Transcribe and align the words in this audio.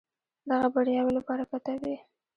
دغه 0.49 0.67
بریاوې 0.73 1.11
له 1.17 1.21
برکته 1.27 1.73
وې. 1.81 1.95